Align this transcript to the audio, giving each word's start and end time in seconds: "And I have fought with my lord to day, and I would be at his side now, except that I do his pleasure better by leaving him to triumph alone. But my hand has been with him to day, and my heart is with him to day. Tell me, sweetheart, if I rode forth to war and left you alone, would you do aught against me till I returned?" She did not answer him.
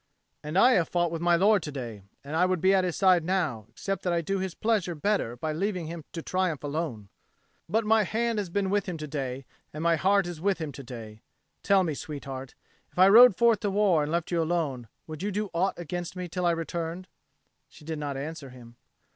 "And 0.41 0.57
I 0.57 0.71
have 0.71 0.89
fought 0.89 1.11
with 1.11 1.21
my 1.21 1.35
lord 1.35 1.61
to 1.61 1.71
day, 1.71 2.01
and 2.23 2.35
I 2.35 2.47
would 2.47 2.59
be 2.59 2.73
at 2.73 2.83
his 2.83 2.95
side 2.95 3.23
now, 3.23 3.67
except 3.69 4.01
that 4.01 4.11
I 4.11 4.21
do 4.21 4.39
his 4.39 4.55
pleasure 4.55 4.95
better 4.95 5.35
by 5.35 5.53
leaving 5.53 5.85
him 5.85 6.05
to 6.13 6.23
triumph 6.23 6.63
alone. 6.63 7.09
But 7.69 7.85
my 7.85 8.01
hand 8.01 8.39
has 8.39 8.49
been 8.49 8.71
with 8.71 8.87
him 8.89 8.97
to 8.97 9.05
day, 9.07 9.45
and 9.71 9.83
my 9.83 9.97
heart 9.97 10.25
is 10.25 10.41
with 10.41 10.57
him 10.57 10.71
to 10.71 10.81
day. 10.83 11.21
Tell 11.61 11.83
me, 11.83 11.93
sweetheart, 11.93 12.55
if 12.91 12.97
I 12.97 13.09
rode 13.09 13.35
forth 13.35 13.59
to 13.59 13.69
war 13.69 14.01
and 14.01 14.11
left 14.11 14.31
you 14.31 14.41
alone, 14.41 14.87
would 15.05 15.21
you 15.21 15.29
do 15.31 15.51
aught 15.53 15.77
against 15.77 16.15
me 16.15 16.27
till 16.27 16.47
I 16.47 16.51
returned?" 16.53 17.07
She 17.69 17.85
did 17.85 17.99
not 17.99 18.17
answer 18.17 18.49
him. 18.49 18.77